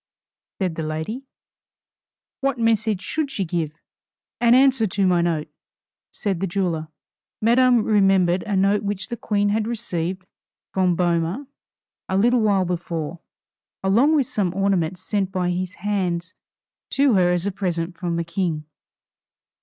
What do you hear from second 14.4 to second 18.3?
ornaments sent by his hands to her as a present from the